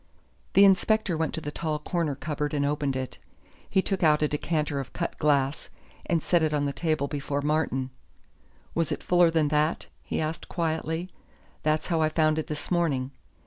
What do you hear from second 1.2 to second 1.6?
to the